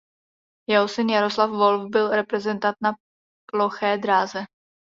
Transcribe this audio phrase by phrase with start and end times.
[0.71, 2.93] Jeho syn Jaroslav Volf byl reprezentant na
[3.51, 4.45] ploché dráze.